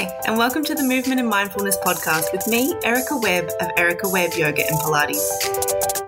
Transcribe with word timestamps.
Hi, 0.00 0.18
and 0.26 0.38
welcome 0.38 0.64
to 0.64 0.74
the 0.74 0.82
Movement 0.82 1.20
and 1.20 1.28
Mindfulness 1.28 1.76
podcast 1.84 2.32
with 2.32 2.46
me, 2.46 2.74
Erica 2.84 3.18
Webb 3.18 3.50
of 3.60 3.68
Erica 3.76 4.08
Webb 4.08 4.32
Yoga 4.32 4.66
and 4.66 4.78
Pilates. 4.80 5.20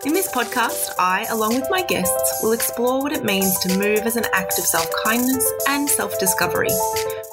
In 0.06 0.14
this 0.14 0.32
podcast, 0.32 0.94
I, 0.98 1.26
along 1.28 1.56
with 1.56 1.68
my 1.68 1.82
guests, 1.82 2.42
will 2.42 2.52
explore 2.52 3.02
what 3.02 3.12
it 3.12 3.22
means 3.22 3.58
to 3.58 3.78
move 3.78 3.98
as 4.06 4.16
an 4.16 4.24
act 4.32 4.58
of 4.58 4.64
self 4.64 4.88
kindness 5.04 5.46
and 5.68 5.90
self 5.90 6.18
discovery. 6.18 6.70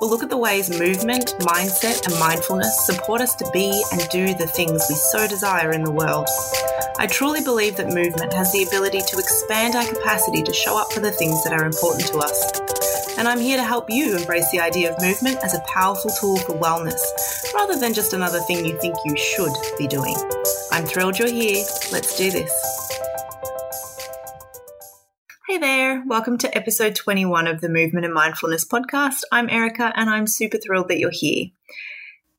We'll 0.02 0.10
look 0.10 0.22
at 0.22 0.30
the 0.30 0.36
ways 0.36 0.70
movement, 0.70 1.34
mindset, 1.39 2.05
and 2.05 2.20
mindfulness 2.20 2.86
support 2.86 3.21
us 3.21 3.36
to 3.36 3.50
be 3.54 3.71
and 3.94 4.10
do 4.10 4.34
the 4.34 4.48
things 4.48 4.86
we 4.89 4.96
so 4.96 5.30
desire 5.30 5.71
in 5.71 5.86
the 5.86 5.91
world. 5.91 6.28
I 6.98 7.07
truly 7.07 7.39
believe 7.39 7.78
that 7.78 7.94
movement 7.94 8.34
has 8.34 8.52
the 8.52 8.64
ability 8.64 9.00
to 9.07 9.18
expand 9.18 9.76
our 9.76 9.86
capacity 9.86 10.44
to 10.44 10.52
show 10.52 10.78
up 10.78 10.91
for 10.91 11.00
the 11.00 11.14
things 11.14 11.41
that 11.46 11.54
are 11.54 11.64
important 11.64 12.07
to 12.07 12.18
us 12.18 12.79
and 13.20 13.27
I'm 13.27 13.39
here 13.41 13.57
to 13.57 13.63
help 13.63 13.89
you 13.89 14.15
embrace 14.15 14.49
the 14.49 14.61
idea 14.61 14.89
of 14.89 15.01
movement 15.01 15.39
as 15.43 15.54
a 15.54 15.59
powerful 15.68 16.09
tool 16.09 16.38
for 16.38 16.57
wellness, 16.57 17.01
rather 17.54 17.77
than 17.77 17.93
just 17.93 18.14
another 18.14 18.39
thing 18.39 18.65
you 18.65 18.79
think 18.79 18.96
you 19.04 19.18
should 19.18 19.51
be 19.77 19.87
doing. 19.87 20.15
I'm 20.71 20.86
thrilled 20.86 21.19
you're 21.19 21.29
here. 21.29 21.65
Let's 21.91 22.18
do 22.18 22.32
this. 22.32 22.50
Hey 25.50 25.57
there, 25.57 26.01
welcome 26.07 26.37
to 26.37 26.57
episode 26.57 26.96
21 26.96 27.46
of 27.47 27.60
the 27.60 27.68
Movement 27.68 28.05
and 28.05 28.13
Mindfulness 28.13 28.65
podcast. 28.65 29.24
I'm 29.33 29.49
Erica, 29.49 29.91
and 29.97 30.10
I'm 30.10 30.25
super 30.25 30.57
thrilled 30.57 30.88
that 30.88 30.99
you're 30.99 31.11
here. 31.11 31.47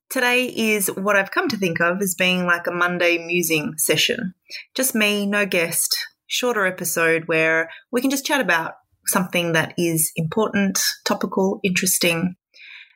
Today 0.09 0.47
is 0.47 0.89
what 0.89 1.15
I've 1.15 1.31
come 1.31 1.49
to 1.49 1.59
think 1.59 1.79
of 1.83 2.01
as 2.01 2.15
being 2.15 2.47
like 2.47 2.67
a 2.67 2.73
Monday 2.73 3.19
musing 3.19 3.77
session. 3.77 4.33
Just 4.75 4.95
me, 4.95 5.27
no 5.27 5.45
guest, 5.45 5.95
shorter 6.27 6.65
episode 6.65 7.25
where 7.27 7.69
we 7.91 8.01
can 8.01 8.09
just 8.09 8.25
chat 8.25 8.41
about 8.41 8.77
something 9.11 9.53
that 9.53 9.75
is 9.77 10.13
important, 10.17 10.79
topical, 11.05 11.61
interesting. 11.63 12.37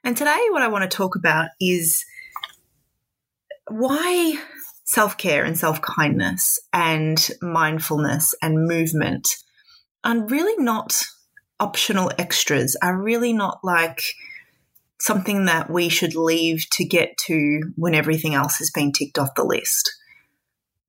And 0.02 0.16
today, 0.16 0.46
what 0.50 0.62
I 0.62 0.68
want 0.68 0.90
to 0.90 0.96
talk 0.96 1.16
about 1.16 1.48
is 1.60 2.04
why 3.68 4.38
self 4.84 5.16
care 5.16 5.44
and 5.44 5.58
self 5.58 5.80
kindness 5.80 6.58
and 6.72 7.30
mindfulness 7.40 8.34
and 8.42 8.66
movement 8.66 9.28
are 10.04 10.26
really 10.26 10.62
not 10.62 11.04
optional 11.58 12.10
extras, 12.18 12.76
are 12.82 12.96
really 12.96 13.32
not 13.32 13.60
like 13.62 14.02
something 15.00 15.46
that 15.46 15.70
we 15.70 15.88
should 15.88 16.14
leave 16.14 16.64
to 16.70 16.84
get 16.84 17.16
to 17.16 17.60
when 17.76 17.94
everything 17.94 18.34
else 18.34 18.56
has 18.58 18.70
been 18.70 18.92
ticked 18.92 19.18
off 19.18 19.34
the 19.34 19.44
list. 19.44 19.94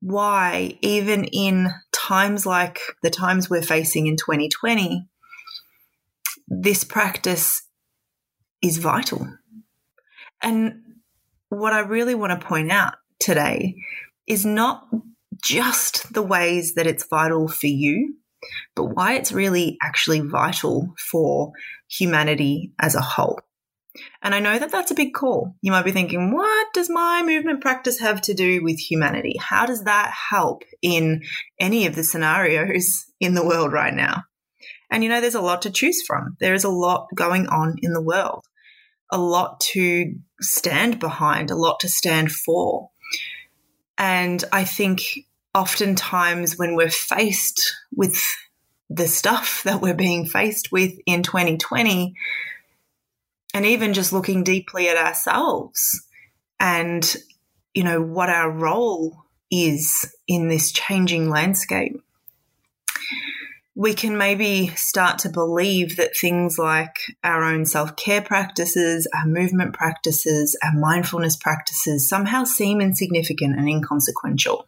Why, 0.01 0.77
even 0.81 1.23
in 1.25 1.69
times 1.91 2.45
like 2.45 2.79
the 3.01 3.09
times 3.09 3.49
we're 3.49 3.61
facing 3.61 4.07
in 4.07 4.17
2020, 4.17 5.07
this 6.47 6.83
practice 6.83 7.61
is 8.61 8.77
vital. 8.77 9.27
And 10.41 10.81
what 11.49 11.73
I 11.73 11.79
really 11.79 12.15
want 12.15 12.39
to 12.39 12.47
point 12.47 12.71
out 12.71 12.95
today 13.19 13.75
is 14.27 14.45
not 14.45 14.87
just 15.43 16.13
the 16.13 16.21
ways 16.21 16.73
that 16.75 16.87
it's 16.87 17.07
vital 17.07 17.47
for 17.47 17.67
you, 17.67 18.15
but 18.75 18.85
why 18.85 19.13
it's 19.13 19.31
really 19.31 19.77
actually 19.81 20.19
vital 20.19 20.93
for 21.11 21.51
humanity 21.87 22.73
as 22.79 22.95
a 22.95 23.01
whole. 23.01 23.39
And 24.21 24.35
I 24.35 24.39
know 24.39 24.59
that 24.59 24.71
that's 24.71 24.91
a 24.91 24.95
big 24.95 25.13
call. 25.13 25.55
You 25.61 25.71
might 25.71 25.85
be 25.85 25.91
thinking, 25.91 26.33
what 26.33 26.67
does 26.73 26.89
my 26.89 27.23
movement 27.23 27.61
practice 27.61 27.99
have 27.99 28.21
to 28.23 28.33
do 28.33 28.61
with 28.61 28.77
humanity? 28.77 29.35
How 29.39 29.65
does 29.65 29.83
that 29.85 30.13
help 30.29 30.63
in 30.81 31.21
any 31.59 31.85
of 31.85 31.95
the 31.95 32.03
scenarios 32.03 33.05
in 33.19 33.35
the 33.35 33.45
world 33.45 33.71
right 33.71 33.93
now? 33.93 34.23
And 34.95 35.03
you 35.03 35.09
know, 35.09 35.19
there's 35.19 35.35
a 35.35 35.41
lot 35.41 35.63
to 35.63 35.71
choose 35.71 36.01
from. 36.07 36.37
There 36.39 36.53
is 36.53 36.63
a 36.63 36.69
lot 36.69 37.09
going 37.13 37.47
on 37.47 37.75
in 37.81 37.91
the 37.91 38.01
world, 38.01 38.45
a 39.11 39.17
lot 39.17 39.59
to 39.73 40.15
stand 40.39 41.01
behind, 41.01 41.51
a 41.51 41.55
lot 41.55 41.81
to 41.81 41.89
stand 41.89 42.31
for. 42.31 42.91
And 43.97 44.41
I 44.53 44.63
think 44.63 45.01
oftentimes 45.53 46.57
when 46.57 46.77
we're 46.77 46.89
faced 46.89 47.75
with 47.93 48.23
the 48.89 49.05
stuff 49.05 49.63
that 49.65 49.81
we're 49.81 49.95
being 49.95 50.27
faced 50.27 50.71
with 50.71 50.93
in 51.05 51.23
2020, 51.23 52.15
and 53.53 53.65
even 53.65 53.93
just 53.93 54.13
looking 54.13 54.45
deeply 54.45 54.87
at 54.87 54.95
ourselves 54.95 56.07
and, 56.57 57.17
you 57.73 57.83
know, 57.83 58.01
what 58.01 58.29
our 58.29 58.49
role 58.49 59.25
is 59.51 60.09
in 60.25 60.47
this 60.47 60.71
changing 60.71 61.29
landscape, 61.29 62.01
we 63.75 63.93
can 63.93 64.17
maybe 64.17 64.67
start 64.75 65.19
to 65.19 65.29
believe 65.29 65.97
that 65.97 66.15
things 66.15 66.57
like 66.57 66.95
our 67.25 67.43
own 67.43 67.65
self 67.65 67.97
care 67.97 68.21
practices, 68.21 69.05
our 69.13 69.27
movement 69.27 69.73
practices, 69.73 70.57
our 70.63 70.73
mindfulness 70.73 71.35
practices 71.35 72.07
somehow 72.07 72.45
seem 72.45 72.79
insignificant 72.79 73.57
and 73.57 73.67
inconsequential. 73.67 74.67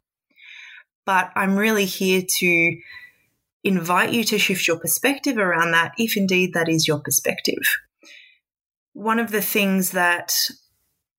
But 1.06 1.32
I'm 1.36 1.56
really 1.56 1.86
here 1.86 2.22
to 2.40 2.78
invite 3.64 4.12
you 4.12 4.26
to 4.26 4.38
shift 4.38 4.68
your 4.68 4.78
perspective 4.78 5.38
around 5.38 5.72
that, 5.72 5.94
if 5.98 6.18
indeed 6.18 6.54
that 6.54 6.68
is 6.68 6.86
your 6.86 7.00
perspective. 7.00 7.78
One 8.92 9.20
of 9.20 9.32
the 9.32 9.42
things 9.42 9.92
that 9.92 10.34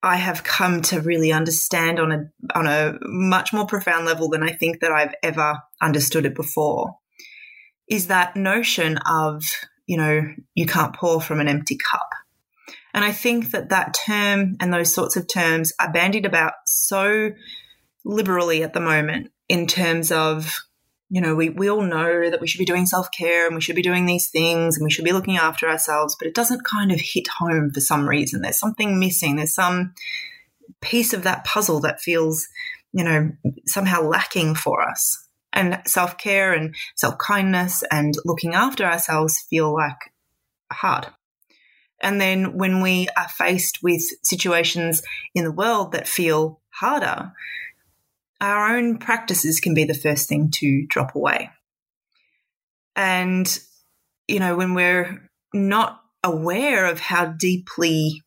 I 0.03 0.16
have 0.16 0.44
come 0.44 0.82
to 0.82 1.00
really 1.00 1.32
understand 1.32 1.99
on 1.99 2.12
a 2.12 2.31
on 2.55 2.66
a 2.66 2.99
much 3.00 3.55
more 3.55 3.66
profound 3.66 4.05
level 4.05 4.28
than 4.28 4.43
I 4.43 4.53
think 4.53 4.81
that 4.81 4.93
I've 4.93 5.15
ever 5.22 5.59
understood 5.81 6.26
it 6.26 6.34
before 6.34 6.99
is 7.88 8.09
that 8.09 8.37
notion 8.37 8.99
of, 8.99 9.43
you 9.87 9.97
know, 9.97 10.22
you 10.54 10.66
can't 10.66 10.94
pour 10.94 11.21
from 11.21 11.41
an 11.41 11.49
empty 11.49 11.76
cup. 11.76 12.09
And 12.94 13.04
I 13.04 13.12
think 13.12 13.50
that 13.53 13.71
that 13.71 13.94
term 14.06 14.56
and 14.60 14.72
those 14.72 14.94
sorts 14.94 15.16
of 15.16 15.28
terms 15.28 15.72
are 15.81 15.93
bandied 15.93 16.26
about 16.26 16.54
so 16.66 17.32
liberally 18.04 18.62
at 18.62 18.72
the 18.72 18.81
moment 18.81 19.31
in 19.49 19.66
terms 19.66 20.10
of, 20.10 20.54
you 21.10 21.21
know, 21.21 21.34
we, 21.34 21.49
we 21.50 21.71
all 21.71 21.82
know 21.82 22.28
that 22.28 22.41
we 22.41 22.47
should 22.47 22.59
be 22.59 22.65
doing 22.65 22.87
self 22.87 23.09
care 23.10 23.47
and 23.47 23.54
we 23.54 23.60
should 23.60 23.76
be 23.76 23.82
doing 23.82 24.06
these 24.06 24.28
things 24.28 24.76
and 24.76 24.84
we 24.84 24.91
should 24.91 25.05
be 25.05 25.12
looking 25.12 25.37
after 25.37 25.69
ourselves, 25.69 26.16
but 26.19 26.28
it 26.28 26.34
doesn't 26.34 26.65
kind 26.65 26.93
of 26.93 27.00
hit 27.00 27.26
home 27.38 27.70
for 27.72 27.81
some 27.81 28.09
reason. 28.09 28.43
There's 28.43 28.59
something 28.59 28.99
missing. 28.99 29.37
There's 29.37 29.55
some 29.55 29.94
piece 30.81 31.12
of 31.12 31.22
that 31.22 31.44
puzzle 31.44 31.81
that 31.81 32.00
feels, 32.00 32.47
you 32.93 33.05
know, 33.05 33.32
somehow 33.66 34.03
lacking 34.03 34.55
for 34.55 34.82
us 34.82 35.28
and 35.53 35.81
self 35.87 36.19
care 36.19 36.53
and 36.53 36.75
self 36.97 37.19
kindness 37.19 37.83
and 37.91 38.15
looking 38.25 38.55
after 38.55 38.85
ourselves 38.85 39.35
feel 39.51 39.73
like 39.73 40.13
hard. 40.73 41.07
And 42.01 42.21
then 42.21 42.57
when 42.57 42.81
we 42.81 43.09
are 43.17 43.29
faced 43.29 43.79
with 43.83 44.03
situations 44.23 45.03
in 45.35 45.45
the 45.45 45.53
world 45.53 45.93
that 45.93 46.07
feel 46.07 46.61
harder, 46.71 47.33
our 48.41 48.77
own 48.77 48.99
practices 48.99 49.59
can 49.59 49.75
be 49.75 49.85
the 49.85 49.95
first 49.95 50.29
thing 50.29 50.51
to 50.53 50.87
drop 50.87 51.15
away. 51.15 51.51
And, 52.95 53.59
you 54.29 54.39
know, 54.39 54.57
when 54.57 54.75
we're 54.75 55.29
not 55.53 56.01
aware 56.23 56.87
of 56.87 57.01
how 57.01 57.27
deeply 57.27 58.23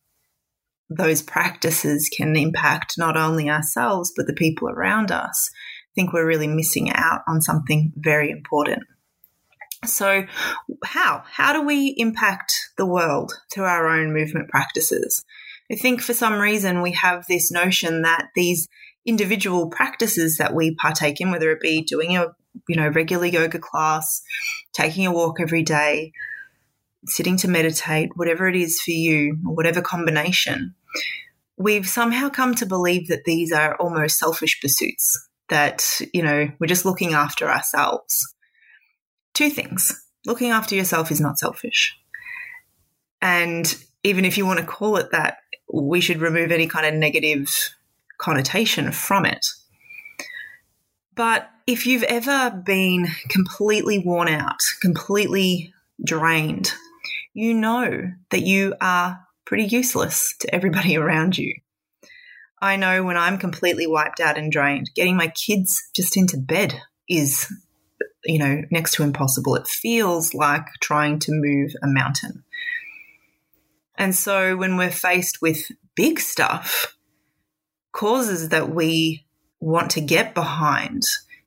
those 0.90 1.22
practices 1.22 2.10
can 2.14 2.36
impact 2.36 2.94
not 2.98 3.16
only 3.16 3.48
ourselves, 3.48 4.12
but 4.14 4.26
the 4.26 4.34
people 4.34 4.68
around 4.68 5.10
us, 5.10 5.48
think 5.94 6.12
we're 6.12 6.26
really 6.26 6.46
missing 6.46 6.90
out 6.92 7.22
on 7.26 7.40
something 7.40 7.92
very 7.96 8.30
important. 8.30 8.84
So, 9.84 10.26
how? 10.84 11.24
How 11.26 11.52
do 11.52 11.62
we 11.62 11.94
impact 11.96 12.70
the 12.76 12.86
world 12.86 13.32
through 13.52 13.64
our 13.64 13.88
own 13.88 14.12
movement 14.12 14.48
practices? 14.48 15.24
I 15.70 15.74
think 15.74 16.00
for 16.00 16.14
some 16.14 16.34
reason 16.34 16.82
we 16.82 16.92
have 16.92 17.26
this 17.26 17.50
notion 17.50 18.02
that 18.02 18.28
these 18.36 18.68
individual 19.04 19.68
practices 19.68 20.36
that 20.36 20.54
we 20.54 20.76
partake 20.76 21.20
in, 21.20 21.32
whether 21.32 21.50
it 21.50 21.60
be 21.60 21.82
doing 21.82 22.16
a 22.16 22.28
you 22.68 22.76
know 22.76 22.88
regular 22.88 23.26
yoga 23.26 23.58
class, 23.58 24.22
taking 24.72 25.04
a 25.06 25.12
walk 25.12 25.40
every 25.40 25.64
day, 25.64 26.12
sitting 27.06 27.36
to 27.38 27.48
meditate, 27.48 28.10
whatever 28.14 28.46
it 28.46 28.54
is 28.54 28.80
for 28.80 28.92
you, 28.92 29.36
or 29.44 29.56
whatever 29.56 29.80
combination, 29.82 30.76
we've 31.56 31.88
somehow 31.88 32.28
come 32.28 32.54
to 32.54 32.66
believe 32.66 33.08
that 33.08 33.24
these 33.24 33.50
are 33.50 33.74
almost 33.76 34.18
selfish 34.18 34.60
pursuits 34.60 35.28
that, 35.52 36.00
you 36.14 36.22
know, 36.22 36.48
we're 36.58 36.66
just 36.66 36.86
looking 36.86 37.12
after 37.12 37.48
ourselves. 37.48 38.34
Two 39.34 39.50
things 39.50 40.02
looking 40.24 40.50
after 40.50 40.74
yourself 40.74 41.10
is 41.10 41.20
not 41.20 41.38
selfish. 41.38 41.94
And 43.20 43.74
even 44.02 44.24
if 44.24 44.38
you 44.38 44.46
want 44.46 44.60
to 44.60 44.66
call 44.66 44.96
it 44.96 45.10
that, 45.12 45.38
we 45.72 46.00
should 46.00 46.20
remove 46.20 46.50
any 46.50 46.66
kind 46.66 46.86
of 46.86 46.94
negative 46.94 47.48
connotation 48.18 48.92
from 48.92 49.26
it. 49.26 49.46
But 51.14 51.50
if 51.66 51.86
you've 51.86 52.02
ever 52.04 52.50
been 52.64 53.08
completely 53.28 53.98
worn 53.98 54.28
out, 54.28 54.58
completely 54.80 55.74
drained, 56.02 56.72
you 57.34 57.52
know 57.52 58.10
that 58.30 58.42
you 58.42 58.74
are 58.80 59.20
pretty 59.44 59.64
useless 59.64 60.34
to 60.40 60.54
everybody 60.54 60.96
around 60.98 61.36
you. 61.36 61.54
I 62.62 62.76
know 62.76 63.02
when 63.02 63.16
I'm 63.16 63.38
completely 63.38 63.88
wiped 63.88 64.20
out 64.20 64.38
and 64.38 64.52
drained, 64.52 64.92
getting 64.94 65.16
my 65.16 65.26
kids 65.26 65.82
just 65.96 66.16
into 66.16 66.38
bed 66.38 66.80
is, 67.08 67.52
you 68.24 68.38
know, 68.38 68.62
next 68.70 68.94
to 68.94 69.02
impossible. 69.02 69.56
It 69.56 69.66
feels 69.66 70.32
like 70.32 70.64
trying 70.80 71.18
to 71.20 71.32
move 71.32 71.72
a 71.82 71.88
mountain. 71.88 72.44
And 73.96 74.14
so 74.14 74.56
when 74.56 74.76
we're 74.76 74.92
faced 74.92 75.42
with 75.42 75.72
big 75.96 76.20
stuff, 76.20 76.96
causes 77.90 78.50
that 78.50 78.70
we 78.70 79.26
want 79.58 79.90
to 79.90 80.00
get 80.00 80.32
behind, 80.32 81.02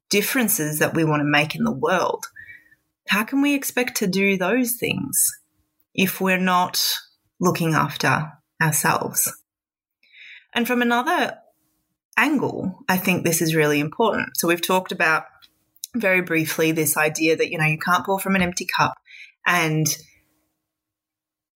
differences 0.10 0.80
that 0.80 0.94
we 0.94 1.06
want 1.06 1.22
to 1.22 1.26
make 1.26 1.56
in 1.56 1.64
the 1.64 1.72
world, 1.72 2.26
how 3.08 3.24
can 3.24 3.42
we 3.42 3.56
expect 3.56 3.96
to 3.98 4.08
do 4.08 4.38
those 4.38 4.74
things 4.74 5.32
if 5.94 6.20
we're 6.20 6.38
not 6.38 6.94
looking 7.40 7.74
after 7.74 8.34
ourselves? 8.62 9.32
And 10.56 10.66
from 10.66 10.82
another 10.82 11.38
angle, 12.18 12.80
I 12.88 12.98
think 12.98 13.24
this 13.24 13.42
is 13.42 13.54
really 13.54 13.80
important. 13.80 14.38
So 14.38 14.48
we've 14.48 14.66
talked 14.66 14.94
about 14.94 15.26
very 15.96 16.22
briefly 16.22 16.72
this 16.72 16.98
idea 16.98 17.36
that, 17.36 17.52
you 17.52 17.58
know, 17.58 17.66
you 17.66 17.78
can't 17.78 18.06
pour 18.06 18.20
from 18.20 18.36
an 18.36 18.42
empty 18.42 18.66
cup 18.66 18.96
and 19.46 19.86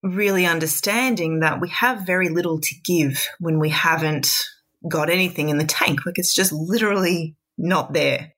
really 0.04 0.46
understanding 0.46 1.40
that 1.40 1.60
we 1.60 1.70
have 1.70 2.06
very 2.06 2.30
little 2.30 2.60
to 2.60 2.76
give 2.84 3.28
when 3.40 3.60
we 3.60 3.70
haven't 3.70 4.46
got 4.88 5.10
anything 5.10 5.50
in 5.50 5.58
the 5.58 5.66
tank. 5.66 6.06
Like 6.06 6.18
it's 6.18 6.34
just 6.34 6.52
literally 6.52 7.36
not 7.58 7.94
there. 7.94 8.34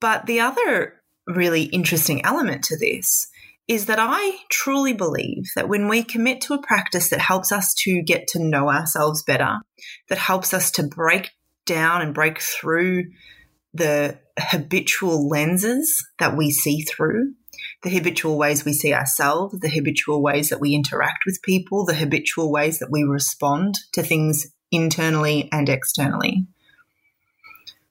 But 0.00 0.26
the 0.26 0.40
other 0.40 1.00
really 1.26 1.64
interesting 1.64 2.24
element 2.24 2.64
to 2.64 2.76
this 2.76 3.28
is 3.68 3.86
that 3.86 3.98
I 4.00 4.38
truly 4.50 4.92
believe 4.92 5.44
that 5.54 5.68
when 5.68 5.88
we 5.88 6.02
commit 6.02 6.40
to 6.42 6.54
a 6.54 6.62
practice 6.62 7.10
that 7.10 7.20
helps 7.20 7.52
us 7.52 7.74
to 7.84 8.02
get 8.02 8.26
to 8.28 8.42
know 8.42 8.70
ourselves 8.70 9.22
better, 9.22 9.58
that 10.08 10.18
helps 10.18 10.52
us 10.52 10.70
to 10.72 10.82
break 10.82 11.30
down 11.64 12.02
and 12.02 12.14
break 12.14 12.40
through 12.40 13.04
the 13.72 14.18
habitual 14.38 15.28
lenses 15.28 16.04
that 16.18 16.36
we 16.36 16.50
see 16.50 16.82
through, 16.82 17.34
the 17.82 17.90
habitual 17.90 18.36
ways 18.36 18.64
we 18.64 18.72
see 18.72 18.92
ourselves, 18.92 19.58
the 19.60 19.70
habitual 19.70 20.22
ways 20.22 20.48
that 20.48 20.60
we 20.60 20.74
interact 20.74 21.24
with 21.24 21.40
people, 21.42 21.84
the 21.84 21.94
habitual 21.94 22.50
ways 22.50 22.78
that 22.80 22.90
we 22.90 23.04
respond 23.04 23.76
to 23.92 24.02
things 24.02 24.48
internally 24.70 25.48
and 25.52 25.68
externally. 25.68 26.46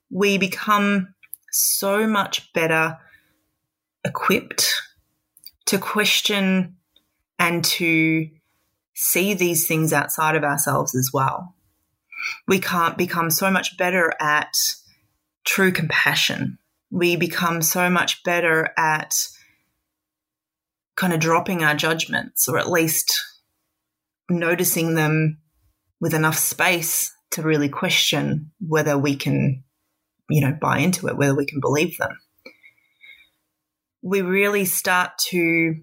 We 0.09 0.37
become 0.37 1.13
so 1.51 2.05
much 2.07 2.51
better 2.53 2.97
equipped 4.03 4.69
to 5.71 5.77
question 5.77 6.75
and 7.39 7.63
to 7.63 8.27
see 8.93 9.33
these 9.33 9.65
things 9.65 9.93
outside 9.93 10.35
of 10.35 10.43
ourselves 10.43 10.93
as 10.93 11.11
well. 11.13 11.55
We 12.45 12.59
can't 12.59 12.97
become 12.97 13.29
so 13.29 13.49
much 13.49 13.77
better 13.77 14.13
at 14.19 14.53
true 15.45 15.71
compassion. 15.71 16.57
We 16.91 17.15
become 17.15 17.61
so 17.61 17.89
much 17.89 18.21
better 18.25 18.73
at 18.77 19.15
kind 20.97 21.13
of 21.13 21.21
dropping 21.21 21.63
our 21.63 21.73
judgments 21.73 22.49
or 22.49 22.57
at 22.57 22.69
least 22.69 23.17
noticing 24.29 24.95
them 24.95 25.37
with 26.01 26.13
enough 26.13 26.37
space 26.37 27.15
to 27.31 27.43
really 27.43 27.69
question 27.69 28.51
whether 28.59 28.97
we 28.97 29.15
can, 29.15 29.63
you 30.29 30.41
know, 30.41 30.57
buy 30.59 30.79
into 30.79 31.07
it, 31.07 31.15
whether 31.15 31.33
we 31.33 31.45
can 31.45 31.61
believe 31.61 31.97
them 31.97 32.17
we 34.01 34.21
really 34.21 34.65
start 34.65 35.11
to 35.29 35.75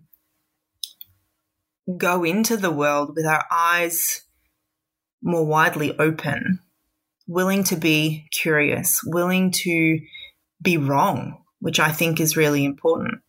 go 1.97 2.25
into 2.25 2.56
the 2.56 2.70
world 2.70 3.12
with 3.15 3.25
our 3.25 3.44
eyes 3.50 4.23
more 5.23 5.47
widely 5.47 5.97
open, 5.99 6.61
willing 7.26 7.65
to 7.65 7.76
be 7.76 8.29
curious, 8.32 9.00
willing 9.05 9.50
to 9.50 10.00
be 10.61 10.76
wrong, 10.76 11.43
which 11.61 11.81
I 11.81 11.91
think 11.93 12.20
is 12.20 12.37
really 12.37 12.65
important, 12.65 13.20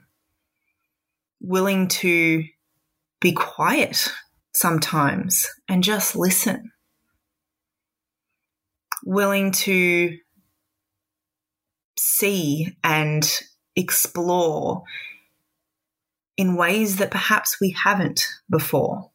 willing 1.39 1.87
to 1.87 2.43
be 3.21 3.31
quiet 3.31 4.11
sometimes 4.53 5.47
and 5.67 5.83
just 5.83 6.15
listen, 6.15 6.71
willing 9.05 9.51
to 9.51 10.17
see 11.97 12.75
and 12.83 13.29
explore 13.79 14.83
in 16.37 16.55
ways 16.55 16.97
that 16.97 17.11
perhaps 17.11 17.59
we 17.59 17.71
haven't 17.71 18.21
before. 18.49 19.11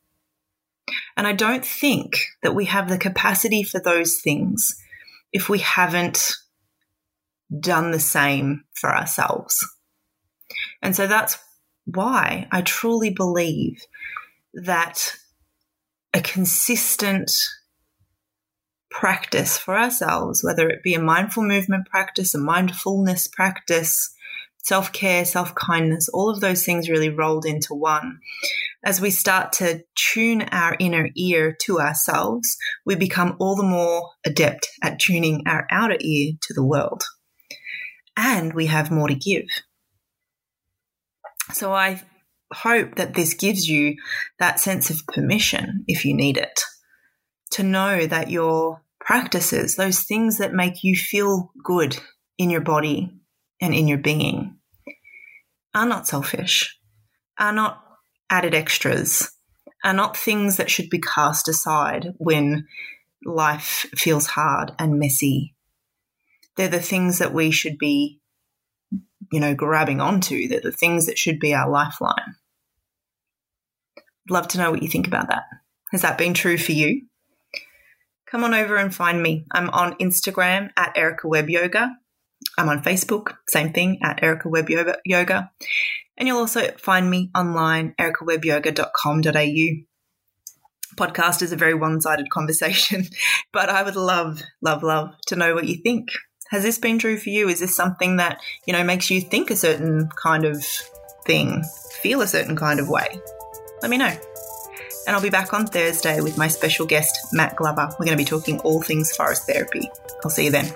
And 1.16 1.26
I 1.26 1.32
don't 1.32 1.64
think 1.64 2.18
that 2.42 2.54
we 2.54 2.66
have 2.66 2.88
the 2.88 2.98
capacity 2.98 3.62
for 3.62 3.80
those 3.80 4.20
things 4.22 4.76
if 5.32 5.48
we 5.48 5.58
haven't 5.60 6.32
done 7.60 7.90
the 7.90 8.00
same 8.00 8.64
for 8.74 8.94
ourselves. 8.94 9.66
And 10.82 10.94
so 10.94 11.06
that's 11.06 11.38
why 11.86 12.46
I 12.50 12.62
truly 12.62 13.10
believe 13.10 13.80
that 14.54 15.16
a 16.12 16.20
consistent 16.20 17.30
practice 18.90 19.58
for 19.58 19.76
ourselves, 19.76 20.44
whether 20.44 20.68
it 20.68 20.82
be 20.82 20.94
a 20.94 21.00
mindful 21.00 21.42
movement 21.42 21.86
practice, 21.86 22.34
a 22.34 22.38
mindfulness 22.38 23.26
practice, 23.26 24.13
self 24.64 24.92
care, 24.92 25.24
self 25.24 25.54
kindness, 25.54 26.08
all 26.08 26.30
of 26.30 26.40
those 26.40 26.64
things 26.64 26.90
really 26.90 27.10
rolled 27.10 27.46
into 27.46 27.74
one. 27.74 28.18
As 28.84 29.00
we 29.00 29.10
start 29.10 29.52
to 29.54 29.84
tune 29.94 30.42
our 30.50 30.76
inner 30.80 31.08
ear 31.16 31.56
to 31.62 31.78
ourselves, 31.78 32.56
we 32.84 32.96
become 32.96 33.36
all 33.38 33.56
the 33.56 33.62
more 33.62 34.10
adept 34.26 34.68
at 34.82 34.98
tuning 34.98 35.42
our 35.46 35.66
outer 35.70 35.96
ear 36.00 36.32
to 36.42 36.54
the 36.54 36.64
world. 36.64 37.04
And 38.16 38.52
we 38.52 38.66
have 38.66 38.90
more 38.90 39.08
to 39.08 39.14
give. 39.14 39.46
So 41.52 41.72
I 41.72 42.02
hope 42.52 42.96
that 42.96 43.14
this 43.14 43.34
gives 43.34 43.68
you 43.68 43.96
that 44.38 44.60
sense 44.60 44.90
of 44.90 45.06
permission 45.08 45.84
if 45.86 46.04
you 46.04 46.14
need 46.14 46.36
it 46.36 46.60
to 47.50 47.62
know 47.62 48.06
that 48.06 48.30
your 48.30 48.82
practices, 49.00 49.76
those 49.76 50.00
things 50.00 50.38
that 50.38 50.52
make 50.52 50.82
you 50.82 50.96
feel 50.96 51.52
good 51.62 51.96
in 52.38 52.50
your 52.50 52.60
body, 52.60 53.12
and 53.60 53.74
in 53.74 53.88
your 53.88 53.98
being 53.98 54.56
are 55.74 55.86
not 55.86 56.06
selfish, 56.06 56.78
are 57.38 57.52
not 57.52 57.82
added 58.30 58.54
extras, 58.54 59.30
are 59.82 59.92
not 59.92 60.16
things 60.16 60.56
that 60.56 60.70
should 60.70 60.88
be 60.88 61.00
cast 61.00 61.48
aside 61.48 62.14
when 62.18 62.66
life 63.24 63.86
feels 63.96 64.26
hard 64.26 64.72
and 64.78 64.98
messy. 64.98 65.54
They're 66.56 66.68
the 66.68 66.80
things 66.80 67.18
that 67.18 67.34
we 67.34 67.50
should 67.50 67.78
be, 67.78 68.20
you 69.32 69.40
know, 69.40 69.54
grabbing 69.54 70.00
onto. 70.00 70.46
They're 70.48 70.60
the 70.60 70.72
things 70.72 71.06
that 71.06 71.18
should 71.18 71.40
be 71.40 71.52
our 71.54 71.68
lifeline. 71.68 72.36
Love 74.30 74.48
to 74.48 74.58
know 74.58 74.70
what 74.70 74.82
you 74.82 74.88
think 74.88 75.06
about 75.06 75.28
that. 75.28 75.44
Has 75.90 76.02
that 76.02 76.16
been 76.16 76.34
true 76.34 76.56
for 76.56 76.72
you? 76.72 77.06
Come 78.26 78.44
on 78.44 78.54
over 78.54 78.76
and 78.76 78.94
find 78.94 79.22
me. 79.22 79.46
I'm 79.50 79.68
on 79.70 79.94
Instagram 79.94 80.70
at 80.76 80.96
Erica 80.96 81.28
Webb 81.28 81.50
Yoga. 81.50 81.96
I'm 82.56 82.68
on 82.68 82.82
Facebook, 82.82 83.34
same 83.48 83.72
thing, 83.72 83.98
at 84.02 84.22
Erica 84.22 84.48
Webb 84.48 84.68
Yoga. 85.04 85.50
And 86.16 86.28
you'll 86.28 86.38
also 86.38 86.70
find 86.78 87.10
me 87.10 87.30
online, 87.34 87.94
ericawebbyoga.com.au. 87.98 89.84
Podcast 90.96 91.42
is 91.42 91.50
a 91.52 91.56
very 91.56 91.74
one 91.74 92.00
sided 92.00 92.30
conversation, 92.30 93.04
but 93.52 93.68
I 93.68 93.82
would 93.82 93.96
love, 93.96 94.40
love, 94.62 94.82
love 94.82 95.14
to 95.26 95.36
know 95.36 95.54
what 95.54 95.66
you 95.66 95.76
think. 95.82 96.10
Has 96.50 96.62
this 96.62 96.78
been 96.78 96.98
true 96.98 97.18
for 97.18 97.30
you? 97.30 97.48
Is 97.48 97.60
this 97.60 97.74
something 97.74 98.18
that, 98.18 98.40
you 98.66 98.72
know, 98.72 98.84
makes 98.84 99.10
you 99.10 99.20
think 99.20 99.50
a 99.50 99.56
certain 99.56 100.08
kind 100.22 100.44
of 100.44 100.64
thing, 101.26 101.64
feel 102.00 102.22
a 102.22 102.28
certain 102.28 102.54
kind 102.54 102.78
of 102.78 102.88
way? 102.88 103.08
Let 103.82 103.90
me 103.90 103.98
know. 103.98 104.16
And 105.06 105.14
I'll 105.14 105.22
be 105.22 105.30
back 105.30 105.52
on 105.52 105.66
Thursday 105.66 106.20
with 106.20 106.38
my 106.38 106.48
special 106.48 106.86
guest, 106.86 107.32
Matt 107.32 107.56
Glover. 107.56 107.88
We're 107.98 108.06
going 108.06 108.16
to 108.16 108.22
be 108.22 108.24
talking 108.24 108.60
all 108.60 108.80
things 108.80 109.14
forest 109.14 109.46
therapy. 109.46 109.90
I'll 110.24 110.30
see 110.30 110.44
you 110.44 110.50
then. 110.50 110.72